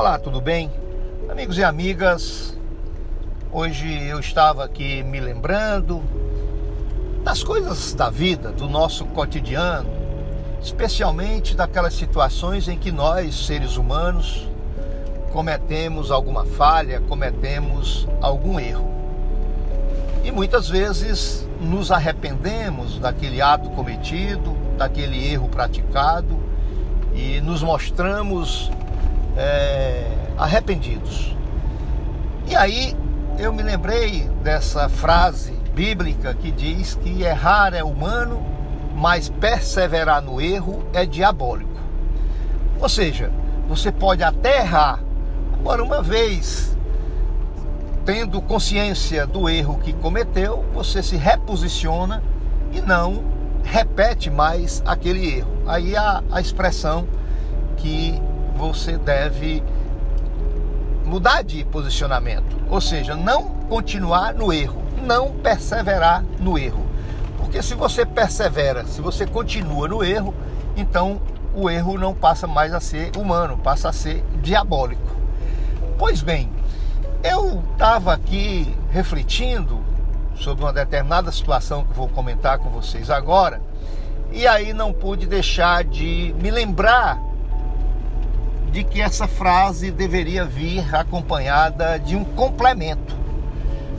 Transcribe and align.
Olá, 0.00 0.18
tudo 0.18 0.40
bem? 0.40 0.70
Amigos 1.28 1.58
e 1.58 1.62
amigas, 1.62 2.56
hoje 3.52 4.02
eu 4.08 4.18
estava 4.18 4.64
aqui 4.64 5.02
me 5.02 5.20
lembrando 5.20 6.02
das 7.22 7.42
coisas 7.44 7.92
da 7.92 8.08
vida, 8.08 8.50
do 8.50 8.66
nosso 8.66 9.04
cotidiano, 9.04 9.90
especialmente 10.62 11.54
daquelas 11.54 11.92
situações 11.92 12.66
em 12.66 12.78
que 12.78 12.90
nós, 12.90 13.44
seres 13.44 13.76
humanos, 13.76 14.48
cometemos 15.34 16.10
alguma 16.10 16.46
falha, 16.46 17.02
cometemos 17.02 18.08
algum 18.22 18.58
erro. 18.58 18.90
E 20.24 20.32
muitas 20.32 20.66
vezes 20.66 21.46
nos 21.60 21.92
arrependemos 21.92 22.98
daquele 22.98 23.42
ato 23.42 23.68
cometido, 23.68 24.56
daquele 24.78 25.30
erro 25.30 25.46
praticado 25.50 26.38
e 27.14 27.38
nos 27.42 27.62
mostramos 27.62 28.70
é, 29.36 30.06
arrependidos. 30.36 31.36
E 32.46 32.56
aí 32.56 32.96
eu 33.38 33.52
me 33.52 33.62
lembrei 33.62 34.28
dessa 34.42 34.88
frase 34.88 35.52
bíblica 35.74 36.34
que 36.34 36.50
diz 36.50 36.94
que 36.94 37.22
errar 37.22 37.74
é 37.74 37.82
humano, 37.82 38.44
mas 38.94 39.28
perseverar 39.28 40.20
no 40.20 40.40
erro 40.40 40.84
é 40.92 41.06
diabólico. 41.06 41.70
Ou 42.80 42.88
seja, 42.88 43.30
você 43.68 43.92
pode 43.92 44.22
até 44.22 44.58
errar, 44.58 45.00
agora 45.52 45.82
uma 45.82 46.02
vez 46.02 46.76
tendo 48.04 48.40
consciência 48.40 49.26
do 49.26 49.48
erro 49.48 49.78
que 49.78 49.92
cometeu, 49.92 50.64
você 50.72 51.02
se 51.02 51.16
reposiciona 51.16 52.22
e 52.72 52.80
não 52.80 53.22
repete 53.62 54.30
mais 54.30 54.82
aquele 54.86 55.36
erro. 55.36 55.50
Aí 55.66 55.96
a, 55.96 56.22
a 56.30 56.40
expressão 56.40 57.06
que 57.76 58.20
você 58.56 58.98
deve 58.98 59.62
mudar 61.04 61.42
de 61.42 61.64
posicionamento, 61.64 62.56
ou 62.68 62.80
seja, 62.80 63.16
não 63.16 63.44
continuar 63.68 64.32
no 64.34 64.52
erro, 64.52 64.80
não 65.02 65.32
perseverar 65.32 66.24
no 66.38 66.58
erro. 66.58 66.86
Porque 67.38 67.62
se 67.62 67.74
você 67.74 68.06
persevera, 68.06 68.86
se 68.86 69.00
você 69.00 69.26
continua 69.26 69.88
no 69.88 70.04
erro, 70.04 70.32
então 70.76 71.20
o 71.54 71.68
erro 71.68 71.98
não 71.98 72.14
passa 72.14 72.46
mais 72.46 72.72
a 72.72 72.80
ser 72.80 73.10
humano, 73.16 73.58
passa 73.58 73.88
a 73.88 73.92
ser 73.92 74.24
diabólico. 74.40 75.16
Pois 75.98 76.22
bem, 76.22 76.48
eu 77.24 77.62
estava 77.72 78.14
aqui 78.14 78.72
refletindo 78.90 79.80
sobre 80.36 80.64
uma 80.64 80.72
determinada 80.72 81.32
situação 81.32 81.84
que 81.84 81.92
vou 81.92 82.08
comentar 82.08 82.58
com 82.58 82.70
vocês 82.70 83.10
agora, 83.10 83.60
e 84.32 84.46
aí 84.46 84.72
não 84.72 84.92
pude 84.92 85.26
deixar 85.26 85.82
de 85.82 86.34
me 86.40 86.50
lembrar 86.50 87.20
de 88.72 88.84
que 88.84 89.00
essa 89.00 89.26
frase 89.26 89.90
deveria 89.90 90.44
vir 90.44 90.94
acompanhada 90.94 91.98
de 91.98 92.14
um 92.14 92.24
complemento. 92.24 93.16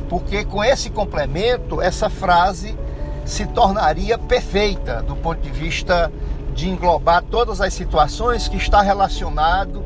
Porque 0.10 0.46
com 0.46 0.64
esse 0.64 0.90
complemento, 0.90 1.82
essa 1.82 2.10
frase 2.10 2.78
se 3.26 3.46
tornaria 3.46 4.18
perfeita 4.18 5.02
do 5.02 5.16
ponto 5.16 5.42
de 5.42 5.50
vista 5.50 6.12
de 6.54 6.70
englobar 6.70 7.24
todas 7.24 7.62
as 7.62 7.74
situações 7.74 8.48
que 8.48 8.58
está 8.58 8.82
relacionado 8.82 9.84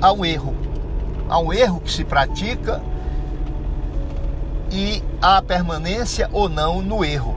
ao 0.00 0.24
erro. 0.24 0.54
A 1.28 1.38
um 1.38 1.52
erro 1.52 1.80
que 1.80 1.90
se 1.90 2.04
pratica 2.04 2.82
e 4.70 5.02
a 5.20 5.40
permanência 5.42 6.28
ou 6.32 6.48
não 6.48 6.82
no 6.82 7.04
erro. 7.04 7.36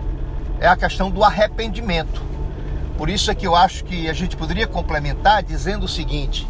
É 0.60 0.68
a 0.68 0.76
questão 0.76 1.10
do 1.10 1.24
arrependimento. 1.24 2.22
Por 2.98 3.10
isso 3.10 3.32
é 3.32 3.36
que 3.36 3.48
eu 3.48 3.56
acho 3.56 3.86
que 3.86 4.10
a 4.10 4.14
gente 4.14 4.36
poderia 4.36 4.68
complementar 4.68 5.42
dizendo 5.42 5.86
o 5.86 5.88
seguinte: 5.88 6.46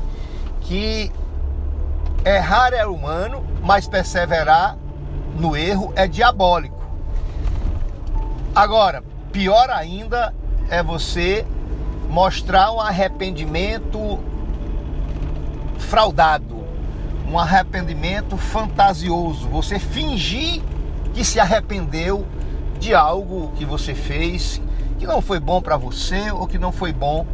que 0.70 1.12
errar 2.24 2.74
é 2.74 2.86
humano, 2.86 3.44
mas 3.64 3.88
perseverar 3.88 4.78
no 5.36 5.58
erro 5.58 5.92
é 5.96 6.08
diabólico. 6.08 6.80
Agora, 8.54 9.04
pior 9.32 9.72
ainda 9.72 10.32
é 10.70 10.84
você 10.84 11.44
mostrar 12.08 12.72
um 12.72 12.80
arrependimento 12.80 14.20
fraudado, 15.80 16.64
um 17.28 17.40
arrependimento 17.40 18.38
fantasioso, 18.38 19.48
você 19.50 19.80
fingir 19.80 20.62
que 21.16 21.26
se 21.26 21.40
arrependeu 21.40 22.28
de 22.80 22.94
algo 22.94 23.52
que 23.56 23.66
você 23.66 23.96
fez 23.96 24.62
que 25.00 25.08
não 25.08 25.20
foi 25.20 25.40
bom 25.40 25.64
para 25.64 25.78
você 25.78 26.30
ou 26.30 26.46
que 26.46 26.60
não 26.60 26.72
foi 26.72 26.94
bom 26.94 27.26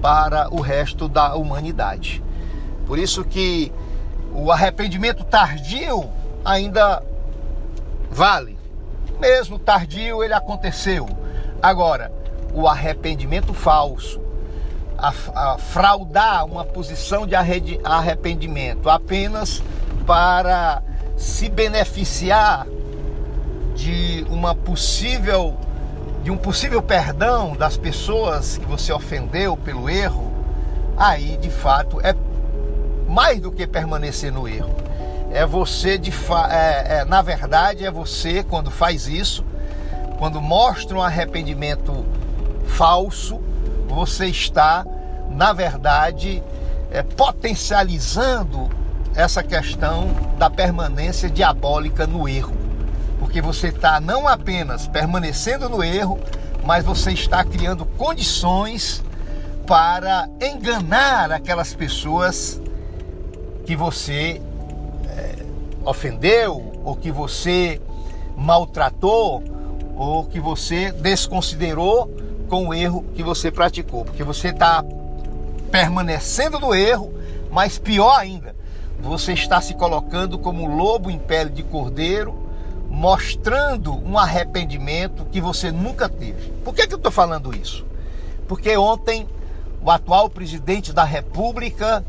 para 0.00 0.48
o 0.50 0.62
resto 0.62 1.06
da 1.06 1.34
humanidade. 1.34 2.22
Por 2.88 2.98
isso 2.98 3.22
que 3.22 3.70
o 4.32 4.50
arrependimento 4.50 5.22
tardio 5.22 6.08
ainda 6.42 7.02
vale. 8.10 8.58
Mesmo 9.20 9.58
tardio, 9.58 10.24
ele 10.24 10.32
aconteceu. 10.32 11.06
Agora, 11.60 12.10
o 12.54 12.66
arrependimento 12.66 13.52
falso, 13.52 14.18
a, 14.96 15.12
a 15.34 15.58
fraudar 15.58 16.46
uma 16.46 16.64
posição 16.64 17.26
de 17.26 17.34
arrependimento 17.34 18.88
apenas 18.88 19.62
para 20.06 20.82
se 21.14 21.50
beneficiar 21.50 22.66
de 23.74 24.24
uma 24.30 24.54
possível 24.54 25.58
de 26.22 26.30
um 26.30 26.36
possível 26.36 26.82
perdão 26.82 27.54
das 27.54 27.76
pessoas 27.76 28.58
que 28.58 28.66
você 28.66 28.92
ofendeu 28.92 29.56
pelo 29.56 29.88
erro, 29.88 30.32
aí 30.96 31.36
de 31.36 31.48
fato 31.48 32.00
é 32.02 32.12
mais 33.08 33.40
do 33.40 33.50
que 33.50 33.66
permanecer 33.66 34.30
no 34.30 34.46
erro. 34.46 34.74
É 35.30 35.44
você, 35.46 35.98
de 35.98 36.12
é, 36.50 36.98
é, 37.00 37.04
na 37.04 37.22
verdade, 37.22 37.84
é 37.84 37.90
você 37.90 38.42
quando 38.42 38.70
faz 38.70 39.08
isso, 39.08 39.44
quando 40.18 40.40
mostra 40.40 40.96
um 40.96 41.02
arrependimento 41.02 42.04
falso, 42.66 43.40
você 43.88 44.26
está, 44.26 44.86
na 45.30 45.52
verdade, 45.52 46.42
é, 46.90 47.02
potencializando 47.02 48.68
essa 49.14 49.42
questão 49.42 50.10
da 50.38 50.48
permanência 50.48 51.28
diabólica 51.28 52.06
no 52.06 52.28
erro. 52.28 52.56
Porque 53.18 53.42
você 53.42 53.68
está 53.68 54.00
não 54.00 54.28
apenas 54.28 54.86
permanecendo 54.86 55.68
no 55.68 55.82
erro, 55.82 56.18
mas 56.64 56.84
você 56.84 57.12
está 57.12 57.44
criando 57.44 57.84
condições 57.84 59.02
para 59.66 60.28
enganar 60.40 61.32
aquelas 61.32 61.74
pessoas 61.74 62.60
que 63.68 63.76
você 63.76 64.40
é, 65.10 65.34
ofendeu, 65.84 66.72
ou 66.82 66.96
que 66.96 67.12
você 67.12 67.78
maltratou, 68.34 69.42
ou 69.94 70.24
que 70.24 70.40
você 70.40 70.90
desconsiderou 70.90 72.10
com 72.48 72.68
o 72.68 72.72
erro 72.72 73.04
que 73.14 73.22
você 73.22 73.50
praticou. 73.50 74.06
Porque 74.06 74.24
você 74.24 74.48
está 74.48 74.82
permanecendo 75.70 76.58
no 76.58 76.74
erro, 76.74 77.12
mas 77.50 77.78
pior 77.78 78.18
ainda, 78.18 78.56
você 78.98 79.34
está 79.34 79.60
se 79.60 79.74
colocando 79.74 80.38
como 80.38 80.66
lobo 80.66 81.10
em 81.10 81.18
pele 81.18 81.50
de 81.50 81.62
cordeiro, 81.62 82.34
mostrando 82.88 83.92
um 84.02 84.16
arrependimento 84.16 85.26
que 85.26 85.42
você 85.42 85.70
nunca 85.70 86.08
teve. 86.08 86.52
Por 86.64 86.74
que, 86.74 86.86
que 86.86 86.94
eu 86.94 86.96
estou 86.96 87.12
falando 87.12 87.54
isso? 87.54 87.84
Porque 88.46 88.74
ontem 88.78 89.28
o 89.82 89.90
atual 89.90 90.30
presidente 90.30 90.90
da 90.90 91.04
República 91.04 92.02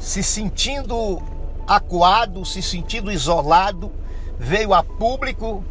se 0.00 0.22
sentindo 0.22 1.22
acuado, 1.66 2.44
se 2.44 2.62
sentindo 2.62 3.12
isolado, 3.12 3.92
veio 4.38 4.72
a 4.72 4.82
público 4.82 5.62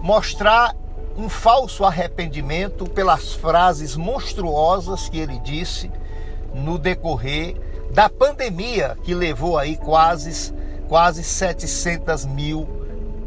mostrar 0.00 0.74
um 1.16 1.28
falso 1.28 1.84
arrependimento 1.84 2.86
pelas 2.86 3.34
frases 3.34 3.96
monstruosas 3.96 5.08
que 5.08 5.18
ele 5.18 5.38
disse 5.40 5.90
no 6.54 6.78
decorrer 6.78 7.56
da 7.92 8.08
pandemia 8.08 8.96
que 9.02 9.14
levou 9.14 9.58
aí 9.58 9.76
quase, 9.76 10.54
quase 10.88 11.22
700 11.24 12.24
mil 12.24 12.68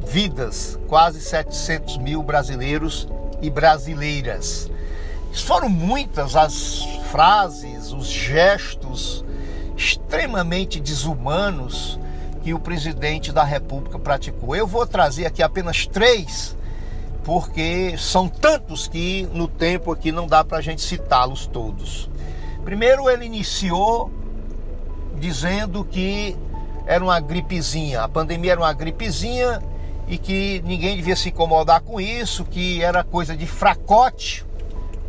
vidas, 0.07 0.79
quase 0.87 1.19
700 1.21 1.97
mil 1.97 2.23
brasileiros 2.23 3.07
e 3.41 3.49
brasileiras. 3.49 4.71
Foram 5.33 5.67
muitas 5.67 6.35
as 6.35 6.81
frases, 7.11 7.91
os 7.91 8.07
gestos 8.07 9.24
extremamente 9.75 10.79
desumanos 10.79 11.99
que 12.43 12.53
o 12.53 12.59
presidente 12.59 13.31
da 13.31 13.43
República 13.43 13.97
praticou. 13.97 14.55
Eu 14.55 14.67
vou 14.67 14.85
trazer 14.85 15.25
aqui 15.25 15.41
apenas 15.41 15.87
três, 15.87 16.55
porque 17.23 17.95
são 17.97 18.27
tantos 18.27 18.87
que 18.87 19.27
no 19.33 19.47
tempo 19.47 19.91
aqui 19.91 20.11
não 20.11 20.27
dá 20.27 20.43
para 20.43 20.59
a 20.59 20.61
gente 20.61 20.81
citá-los 20.81 21.47
todos. 21.47 22.09
Primeiro, 22.63 23.09
ele 23.09 23.25
iniciou 23.25 24.11
dizendo 25.19 25.83
que 25.83 26.37
era 26.85 27.03
uma 27.03 27.19
gripezinha, 27.19 28.03
a 28.03 28.07
pandemia 28.07 28.51
era 28.51 28.61
uma 28.61 28.73
gripezinha 28.73 29.61
e 30.07 30.17
que 30.17 30.61
ninguém 30.65 30.95
devia 30.95 31.15
se 31.15 31.29
incomodar 31.29 31.81
com 31.81 31.99
isso, 31.99 32.45
que 32.45 32.83
era 32.83 33.03
coisa 33.03 33.35
de 33.35 33.47
fracote, 33.47 34.45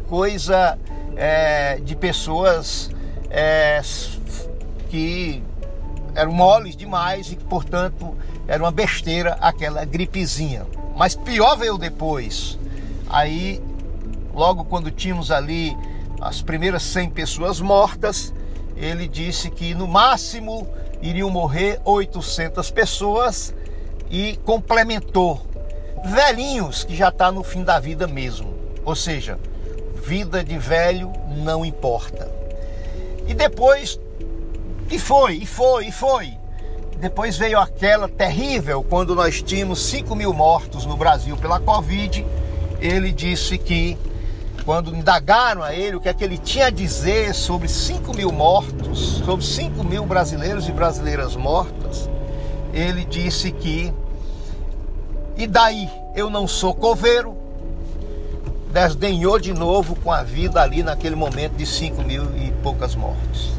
coisa 0.08 0.78
é, 1.16 1.78
de 1.82 1.94
pessoas 1.94 2.90
é, 3.28 3.80
que 4.96 5.42
eram 6.14 6.32
moles 6.32 6.74
demais 6.74 7.30
e 7.30 7.36
que, 7.36 7.44
portanto, 7.44 8.16
era 8.48 8.62
uma 8.62 8.70
besteira 8.70 9.36
aquela 9.42 9.84
gripezinha. 9.84 10.66
Mas 10.96 11.14
pior 11.14 11.58
veio 11.58 11.76
depois. 11.76 12.58
Aí, 13.06 13.62
logo 14.32 14.64
quando 14.64 14.90
tínhamos 14.90 15.30
ali 15.30 15.76
as 16.18 16.40
primeiras 16.40 16.82
100 16.82 17.10
pessoas 17.10 17.60
mortas, 17.60 18.32
ele 18.74 19.06
disse 19.06 19.50
que 19.50 19.74
no 19.74 19.86
máximo 19.86 20.66
iriam 21.02 21.28
morrer 21.28 21.78
800 21.84 22.70
pessoas 22.70 23.54
e 24.10 24.38
complementou 24.46 25.44
velhinhos 26.06 26.84
que 26.84 26.96
já 26.96 27.10
está 27.10 27.30
no 27.30 27.42
fim 27.42 27.62
da 27.62 27.78
vida 27.78 28.06
mesmo. 28.06 28.54
Ou 28.82 28.96
seja, 28.96 29.38
vida 30.02 30.42
de 30.42 30.56
velho 30.56 31.12
não 31.44 31.66
importa. 31.66 32.30
E 33.28 33.34
depois, 33.34 33.98
e 34.90 34.98
foi, 34.98 35.34
e 35.36 35.46
foi, 35.46 35.86
e 35.86 35.92
foi. 35.92 36.38
Depois 36.98 37.36
veio 37.36 37.58
aquela 37.58 38.08
terrível, 38.08 38.82
quando 38.82 39.14
nós 39.14 39.42
tínhamos 39.42 39.80
5 39.86 40.14
mil 40.14 40.32
mortos 40.32 40.86
no 40.86 40.96
Brasil 40.96 41.36
pela 41.36 41.60
Covid. 41.60 42.24
Ele 42.80 43.12
disse 43.12 43.58
que, 43.58 43.98
quando 44.64 44.94
indagaram 44.94 45.62
a 45.62 45.74
ele 45.74 45.96
o 45.96 46.00
que 46.00 46.08
é 46.08 46.14
que 46.14 46.24
ele 46.24 46.38
tinha 46.38 46.66
a 46.66 46.70
dizer 46.70 47.34
sobre 47.34 47.68
5 47.68 48.14
mil 48.14 48.32
mortos, 48.32 49.22
sobre 49.24 49.44
5 49.44 49.84
mil 49.84 50.06
brasileiros 50.06 50.68
e 50.68 50.72
brasileiras 50.72 51.36
mortas, 51.36 52.08
ele 52.72 53.04
disse 53.04 53.50
que, 53.50 53.92
e 55.36 55.46
daí 55.46 55.90
eu 56.14 56.30
não 56.30 56.46
sou 56.46 56.74
coveiro, 56.74 57.36
desdenhou 58.72 59.38
de 59.38 59.52
novo 59.52 59.96
com 59.96 60.12
a 60.12 60.22
vida 60.22 60.62
ali 60.62 60.82
naquele 60.82 61.16
momento 61.16 61.54
de 61.56 61.66
5 61.66 62.02
mil 62.02 62.24
e 62.36 62.52
poucas 62.62 62.94
mortes. 62.94 63.56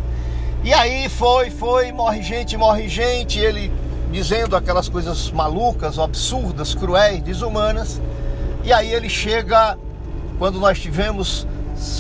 E 0.68 0.74
aí 0.74 1.08
foi, 1.08 1.50
foi, 1.50 1.94
morre 1.94 2.22
gente, 2.22 2.58
morre 2.58 2.90
gente, 2.90 3.40
ele 3.40 3.72
dizendo 4.12 4.54
aquelas 4.54 4.90
coisas 4.90 5.31
malucas, 5.31 5.98
absurdas, 5.98 6.75
cruéis, 6.75 7.22
desumanas. 7.22 8.02
E 8.66 8.74
aí 8.74 8.94
ele 8.94 9.08
chega, 9.08 9.78
quando 10.38 10.60
nós 10.60 10.78
tivemos, 10.78 11.48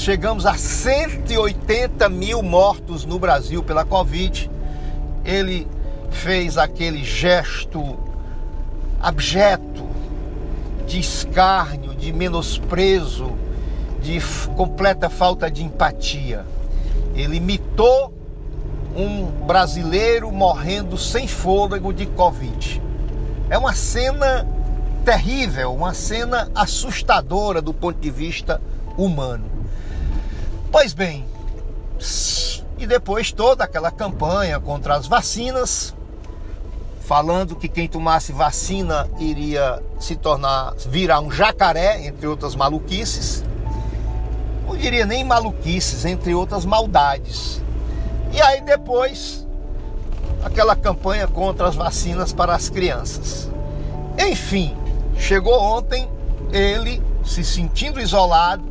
chegamos 0.01 0.45
a 0.45 0.55
180 0.55 2.09
mil 2.09 2.43
mortos 2.43 3.05
no 3.05 3.17
Brasil 3.17 3.63
pela 3.63 3.85
Covid, 3.85 4.51
ele 5.23 5.65
fez 6.09 6.57
aquele 6.57 7.05
gesto 7.05 7.97
abjeto 8.99 9.87
de 10.85 10.99
escárnio, 10.99 11.95
de 11.95 12.11
menosprezo, 12.11 13.31
de 14.01 14.19
completa 14.57 15.09
falta 15.09 15.49
de 15.49 15.63
empatia. 15.63 16.45
Ele 17.15 17.37
imitou 17.37 18.16
um 18.97 19.25
brasileiro 19.45 20.31
morrendo 20.31 20.97
sem 20.97 21.27
fôlego 21.27 21.93
de 21.93 22.07
Covid. 22.07 22.81
É 23.47 23.57
uma 23.57 23.75
cena 23.75 24.47
terrível, 25.05 25.73
uma 25.73 25.93
cena 25.93 26.49
assustadora 26.55 27.61
do 27.61 27.73
ponto 27.73 27.99
de 27.99 28.09
vista 28.09 28.59
humano. 28.97 29.45
Pois 30.71 30.93
bem, 30.93 31.25
e 32.77 32.87
depois 32.87 33.31
toda 33.31 33.63
aquela 33.63 33.91
campanha 33.91 34.59
contra 34.59 34.95
as 34.95 35.05
vacinas, 35.05 35.93
falando 37.01 37.55
que 37.55 37.69
quem 37.69 37.87
tomasse 37.87 38.33
vacina 38.33 39.07
iria 39.19 39.81
se 39.99 40.15
tornar, 40.15 40.73
virar 40.87 41.21
um 41.21 41.31
jacaré, 41.31 42.05
entre 42.05 42.27
outras 42.27 42.55
maluquices. 42.55 43.45
Não 44.67 44.75
diria 44.75 45.05
nem 45.05 45.23
maluquices, 45.23 46.03
entre 46.03 46.33
outras 46.33 46.65
maldades. 46.65 47.61
E 48.33 48.41
aí 48.41 48.61
depois, 48.61 49.47
aquela 50.43 50.75
campanha 50.75 51.27
contra 51.27 51.67
as 51.67 51.75
vacinas 51.75 52.33
para 52.33 52.55
as 52.55 52.69
crianças. 52.69 53.49
Enfim, 54.17 54.75
chegou 55.17 55.59
ontem 55.59 56.09
ele 56.51 57.01
se 57.25 57.43
sentindo 57.43 57.99
isolado 57.99 58.63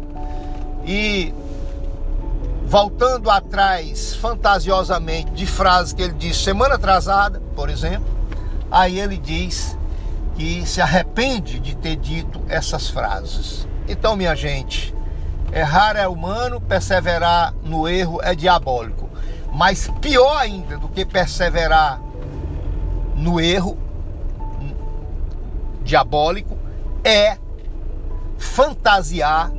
e 0.84 1.34
voltando 2.66 3.30
atrás 3.30 4.14
fantasiosamente 4.16 5.30
de 5.32 5.46
frases 5.46 5.92
que 5.92 6.02
ele 6.02 6.14
disse 6.14 6.42
semana 6.42 6.74
atrasada, 6.74 7.40
por 7.54 7.68
exemplo, 7.68 8.16
Aí 8.70 8.98
ele 8.98 9.16
diz 9.16 9.78
que 10.34 10.66
se 10.66 10.80
arrepende 10.80 11.58
de 11.58 11.76
ter 11.76 11.96
dito 11.96 12.40
essas 12.48 12.88
frases. 12.88 13.66
Então, 13.88 14.16
minha 14.16 14.34
gente, 14.34 14.94
errar 15.52 15.96
é 15.96 16.06
humano, 16.08 16.60
perseverar 16.60 17.54
no 17.62 17.88
erro 17.88 18.20
é 18.22 18.34
diabólico. 18.34 19.05
Mas 19.56 19.88
pior 20.02 20.36
ainda 20.36 20.76
do 20.76 20.86
que 20.86 21.02
perseverar 21.02 21.98
no 23.14 23.40
erro 23.40 23.78
diabólico 25.82 26.58
é 27.02 27.38
fantasiar 28.36 29.50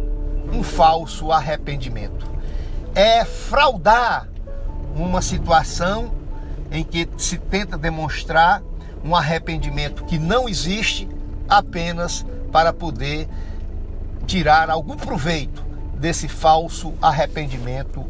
um 0.53 0.61
falso 0.61 1.31
arrependimento. 1.31 2.27
É 2.94 3.25
fraudar 3.25 4.29
uma 4.95 5.19
situação 5.19 6.11
em 6.71 6.83
que 6.83 7.09
se 7.17 7.39
tenta 7.39 7.75
demonstrar 7.75 8.61
um 9.03 9.15
arrependimento 9.15 10.05
que 10.05 10.19
não 10.19 10.47
existe 10.47 11.09
apenas 11.49 12.23
para 12.51 12.71
poder 12.71 13.27
tirar 14.27 14.69
algum 14.69 14.95
proveito 14.95 15.65
desse 15.95 16.27
falso 16.27 16.94
arrependimento, 17.01 18.05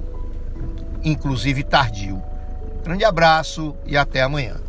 inclusive 1.03 1.63
tardio. 1.63 2.21
Grande 2.83 3.03
abraço 3.03 3.75
e 3.85 3.97
até 3.97 4.21
amanhã. 4.21 4.66